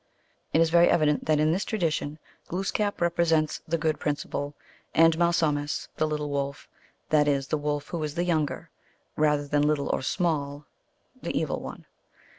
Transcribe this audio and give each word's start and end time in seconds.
It 0.51 0.59
is 0.61 0.71
very 0.71 0.89
evident 0.89 1.25
that 1.25 1.39
in 1.39 1.51
this 1.51 1.63
tradition 1.63 2.17
Glooskap 2.49 3.01
represents 3.01 3.61
the 3.67 3.77
Good 3.77 3.99
principle, 3.99 4.55
and 4.95 5.15
Malsumsis, 5.15 5.89
the 5.97 6.07
lit 6.07 6.17
tle 6.17 6.27
wolf, 6.31 6.67
that 7.11 7.27
is 7.27 7.49
the 7.49 7.57
Wolf 7.59 7.89
who 7.89 8.01
is 8.01 8.15
the 8.15 8.25
Younger, 8.25 8.71
rather 9.15 9.47
than 9.47 9.61
little 9.61 9.89
or 9.89 10.01
small, 10.01 10.65
the 11.21 11.39
Evil 11.39 11.59
one. 11.59 11.85